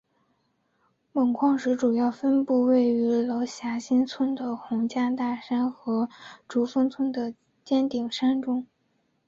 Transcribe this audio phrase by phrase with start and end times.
[1.13, 6.09] 锰矿石主要分布于位于娄霞新村的洪家大山和
[6.47, 8.65] 竹峰村的尖顶山中。